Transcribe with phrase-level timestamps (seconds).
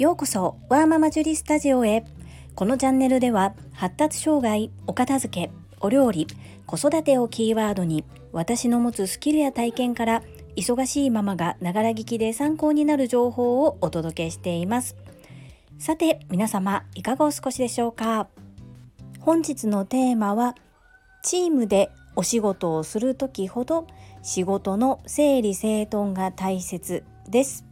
[0.00, 2.06] ようこそワーママジュリスタジオへ。
[2.54, 6.26] このチャンネルでは発達障害お片付けお料理
[6.64, 8.02] 子育てをキーワードに
[8.32, 10.22] 私の持つスキルや体験から
[10.56, 14.96] 忙しいママがながら聞きで参考になる情報をお届けしています。
[15.78, 18.28] さて皆様いかがお過ごしでしょうか？
[19.20, 20.54] 本日のテーマは
[21.22, 23.86] チームでお仕事をする時ほど
[24.22, 27.66] 仕事の整理整頓が大切です。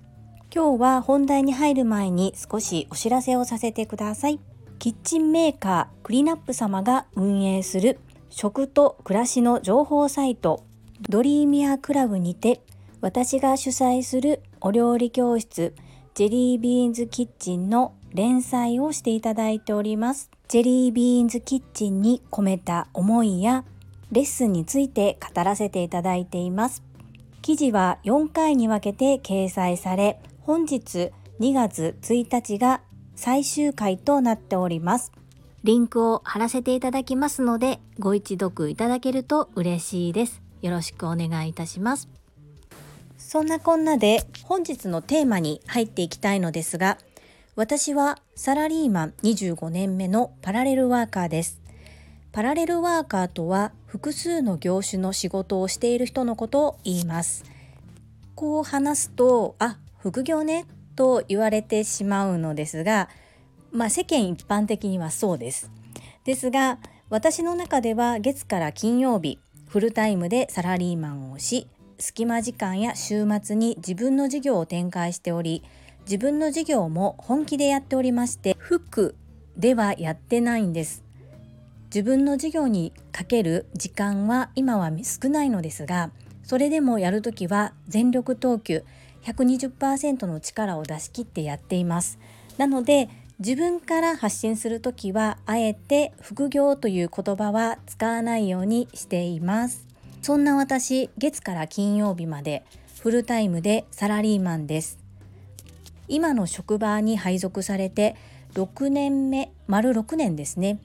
[0.50, 4.40] 今日は本題に入る前に少しお知らせをさせてください。
[4.78, 7.98] キッチンメーカークリナップ様が運営する
[8.30, 10.64] 食と暮らしの情報サイト
[11.08, 12.62] ドリーミアクラブにて
[13.00, 15.74] 私が主催するお料理教室
[16.14, 20.30] ジェリービーンズキッチンの連載をしていただいております。
[20.48, 23.64] ジェリービーンズキッチンに込めた思いや
[24.12, 26.82] レッスンについて語らせていただいています。
[27.42, 31.10] 記事は4回に分けて掲載され本日
[31.40, 32.80] 2月1日が
[33.16, 35.12] 最終回となっております
[35.62, 42.08] リンクを貼らせていただきますのでご一読いただけると嬉しいですよろしくお願いいたします
[43.18, 46.96] そんなこんなで本日のテーマに入っていきたいのですが
[47.54, 51.60] 私はサラリーマン25年目のパラレルワーカーです。
[52.30, 57.44] パラレルワーカーとは複数の業種の仕事をしている人のことを言います。
[58.36, 63.08] こう話すと、あ、副業ねと言われてしまうのですが、
[63.70, 65.70] まあ世間一般的にはそうです。
[66.24, 66.78] ですが、
[67.10, 71.68] 私の中では月から金曜日、フルタイムでサラリーマンをし、
[71.98, 75.62] 隙間時間や週末に自分の事業を展開しており、
[76.08, 79.14] 自分の事業も本気でやっておりまして服
[79.58, 81.04] ではやってないんです
[81.94, 86.10] 自分の事業にかける時間は今は少ないのですが
[86.44, 88.84] それでもやるときは全力投球
[89.22, 92.18] 120%の力を出し切ってやっています。
[92.56, 99.86] なので自分から発信するときはあえて副業という言葉は使わないようにしています。
[100.22, 102.64] そんな私月から金曜日まで
[103.00, 104.98] フルタイムでサラリーマンです。
[106.08, 108.16] 今の職場に配属されて
[108.54, 110.80] 6年目丸6年ですね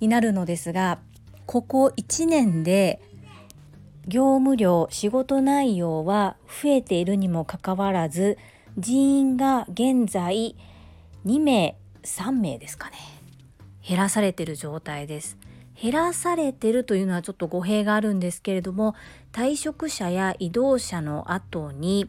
[0.00, 0.98] になるのですが
[1.46, 3.00] ここ1年で
[4.06, 8.38] 業務量仕事内容は増えているにもかかわらず
[8.76, 10.56] 人員が現在
[11.24, 12.96] 2名3名ですかね。
[13.86, 15.38] 減らされてる状態です。
[15.80, 18.94] 減らされてるというのはちょっと語弊があるんですけれども
[19.32, 22.08] 退職者や移動者の後に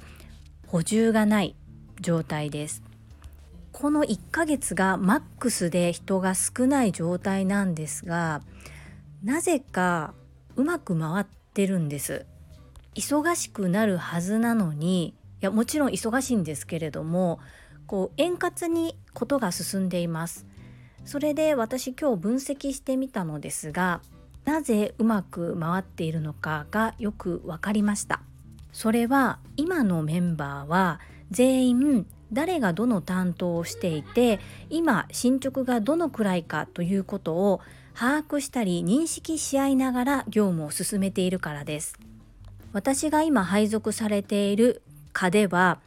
[0.67, 1.55] 補充がない
[1.99, 2.83] 状態です。
[3.71, 8.41] この1ヶ月がマックスで人が少ない状態なんですが
[9.21, 10.13] なぜか
[10.55, 12.25] うまく回ってるんです。
[12.95, 17.39] 忙しくなるはずなのにいやもちろん忙しいんですけれども
[17.87, 20.45] こう円滑にことが進んでいます。
[21.05, 24.01] それで私今日分析してみたのですが
[24.43, 28.21] なぜうまく回っているのかがよく分かりました。
[28.73, 30.99] それは今のメンバーは
[31.31, 37.61] 全員誰がどの担当をしていて今進捗がどのくらいかということを
[37.93, 41.97] 把握したり認識し合いながら業務を進めているからです。
[42.73, 44.81] 私が今配属されている
[45.13, 45.79] 課では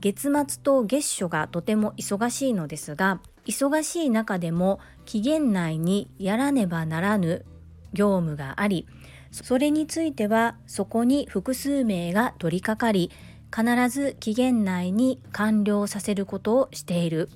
[0.00, 7.44] 月末と月初がとても忙しいのですが忙しい中でも期限内にやらねばならぬ
[7.92, 8.86] 業務があり
[9.32, 13.10] それについてはそこに複数名が取り掛かり
[13.54, 17.28] 必ず期限内に完了させることをしている。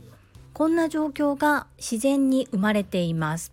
[0.53, 3.53] こんな状況が自然に生まれています。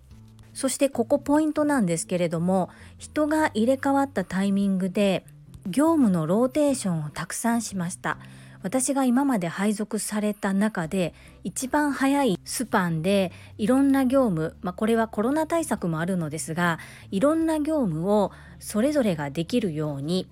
[0.53, 5.25] そしてここポイントなんですけれども人が入れ替わったタイミングで
[5.65, 8.17] 業務のローテーションをたくさんしました。
[8.63, 16.77] 私が今まで配属された中で一番早いスパンでいろんな業務、まあ、これはコロナ対策もあるのですが
[17.09, 20.27] いろんな業務をそれぞれができるように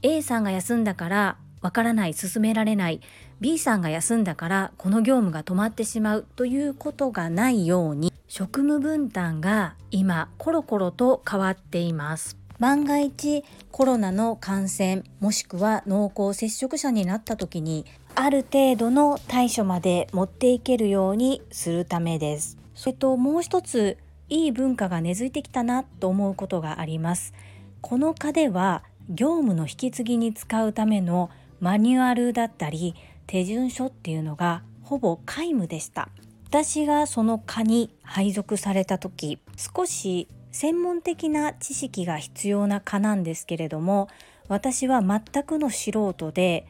[0.00, 3.00] A さんが休んだからわからない進められない。
[3.40, 12.36] B さんが休んだからこの業務が止まってしまうということがないように職務分担が今コロコロと変わっています。
[12.58, 22.58] 万が一コロナの感染もしくは濃厚接触者になった時にある程度の対処まで持っていけるようにするためです。
[22.74, 23.96] それともう一つ
[24.28, 27.32] いい文化が根付いてきたなと思うことがあります。
[27.80, 32.94] この課では業務の引き継ぎに使うためのマニュアルだったり
[33.26, 36.08] 手順書っていうのがほぼ皆無でした。
[36.46, 44.08] 私がその課に配属された時少し専門的な知識が必要な課なんですけれども
[44.46, 46.68] 私は全くの素人で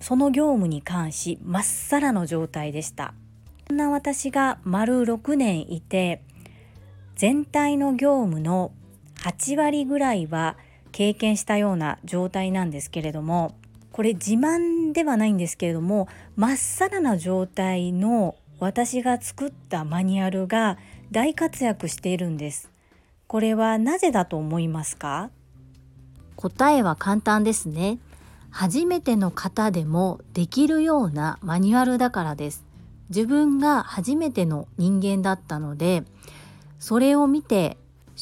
[0.00, 3.14] その業務に関しまっさらの状態でした。
[3.68, 6.22] そんな私が丸6年いて
[7.14, 8.72] 全体の業務の
[9.16, 10.56] 8割ぐらいは
[10.90, 13.54] 経験したような状態なんですけれども
[13.98, 16.06] これ自慢ではないんですけれども
[16.36, 20.78] まっさらな状態の私が作ったマニュアルが
[21.10, 22.70] 大活躍しているんです。
[23.26, 25.30] これはなぜだと思いますか？
[26.36, 27.98] 答えは簡単ですね。
[28.50, 32.64] 初めての方でもできるようなマニュアルだからです。
[33.08, 36.04] 自分が初めての人間だったので
[36.78, 37.76] それを見て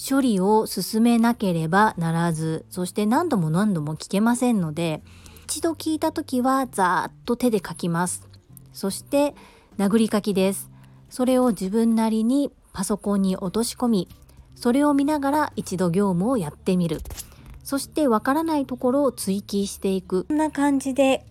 [0.09, 5.03] 処理を進めなければならずそして何度も何度も聞けませんので
[5.49, 8.29] 一度聞いた時はざーっと手で書きます。
[8.73, 9.33] そして
[9.79, 10.73] 殴り書きです。
[11.09, 14.09] それを自分なりにパソコンに落とし込み
[14.57, 17.01] それを見ながら一度業務をやってみる。
[17.63, 20.25] そしてわからないところを追記していく。
[20.25, 21.25] こんな感じで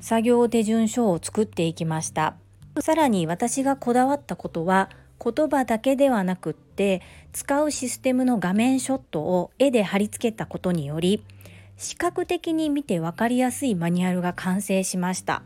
[0.00, 2.34] 作業手順書を作っていきました。
[2.80, 4.90] さらに私がこだわったことは
[5.24, 7.02] 言葉だけではなくって
[7.32, 11.22] 使うシステムの画面ショットを絵で貼り付けたことにより
[11.80, 15.42] 視覚的に見て分かりやすいマニュアルが完成しました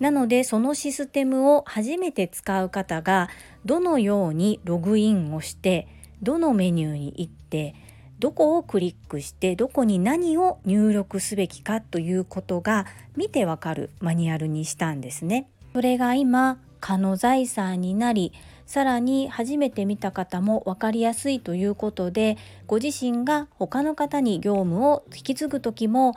[0.00, 3.28] なのでそのシステムを初めて使う方が
[3.66, 5.86] どのようにログインをして
[6.22, 7.74] どのメニューに行って
[8.18, 15.50] どこをクリックしてどこに何を入力すべきかということが見てわかるマニュアルにしたんですね。
[15.74, 18.32] それが今蚊の財産になり
[18.66, 22.36] さらに初めて見た方も分かりやすいということで
[22.66, 26.14] ご自身が他の方に業務を引き継ぐ時も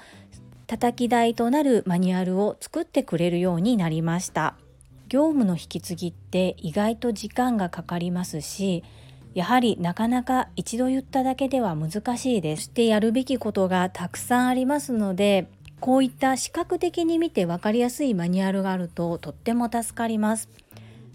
[0.68, 4.56] 叩き台となるマニュアルを作ってくれるようになりました
[5.08, 8.84] 業務の引き継ぎって意外と時間がかかりますし
[9.36, 12.64] やはりなかなか一度言っただけでは難しいです。
[12.64, 15.48] してやるべきことがたくさんありますので、
[15.80, 20.50] こういった視覚的に見て分かりやすいマニュアルがあるととっても助かります。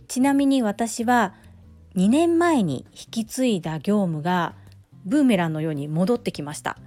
[0.09, 1.35] ちなみに私は
[1.97, 4.55] 2年前に引き継いだ業務が
[5.05, 6.79] ブーメランのように戻ってきました。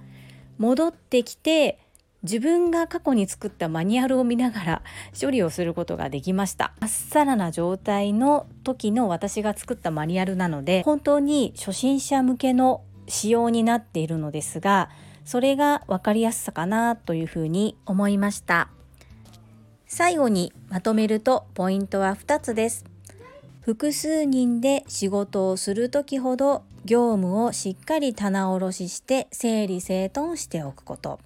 [0.58, 1.78] 戻ってきて
[2.22, 4.82] 自分が過去に作ったマニュアルを見ながら
[5.18, 6.72] 処理をすることができました。
[6.80, 14.90] まっさらな状態の時の私が作ったマニュアルなので本当に初心者向けの仕様になっているのですが
[15.24, 18.68] それが分かりやすさかなというふうに思いました。
[19.86, 22.84] 最後にまとめるとポイントは2つです。
[23.68, 31.20] 複数人で仕事をする時ほど業務をしっかり棚卸しして整理整頓しておくこと。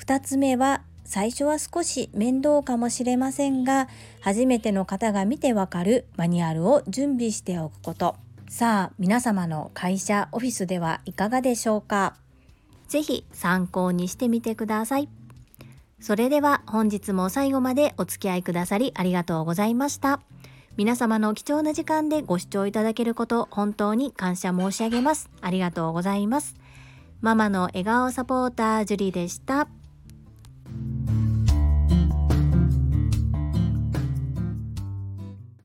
[0.00, 3.86] 2つ目は最初は少し面倒かもしれませんが
[4.20, 8.16] 初めての方が見てわかるマニュアルを準備しておくこと。
[8.48, 12.16] さあ皆様の会社オフィスではいかがでしょうか？
[12.88, 15.08] ぜひ参考にしてみてください。
[16.00, 20.20] それでは本日も最後までお付き合いくださりありがとうございました。
[20.76, 26.56] 皆様の貴重な時間でご視聴いただけること本当に感謝申し上げますありがとうございます
[27.20, 29.66] ママの笑顔サポータージュリでした。